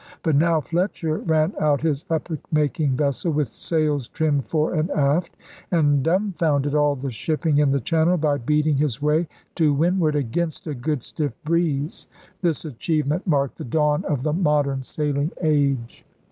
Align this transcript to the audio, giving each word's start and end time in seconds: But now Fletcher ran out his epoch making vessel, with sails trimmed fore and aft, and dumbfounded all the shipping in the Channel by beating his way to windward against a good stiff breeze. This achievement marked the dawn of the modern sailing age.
But 0.23 0.35
now 0.35 0.59
Fletcher 0.61 1.19
ran 1.19 1.53
out 1.59 1.81
his 1.81 2.05
epoch 2.09 2.39
making 2.51 2.95
vessel, 2.95 3.31
with 3.33 3.49
sails 3.53 4.07
trimmed 4.07 4.47
fore 4.47 4.73
and 4.73 4.89
aft, 4.89 5.37
and 5.69 6.01
dumbfounded 6.01 6.73
all 6.73 6.95
the 6.95 7.11
shipping 7.11 7.59
in 7.59 7.69
the 7.69 7.79
Channel 7.79 8.17
by 8.17 8.39
beating 8.39 8.77
his 8.77 8.99
way 8.99 9.27
to 9.53 9.75
windward 9.75 10.15
against 10.15 10.65
a 10.65 10.73
good 10.73 11.03
stiff 11.03 11.33
breeze. 11.43 12.07
This 12.41 12.65
achievement 12.65 13.27
marked 13.27 13.59
the 13.59 13.63
dawn 13.63 14.03
of 14.05 14.23
the 14.23 14.33
modern 14.33 14.81
sailing 14.81 15.29
age. 15.43 16.03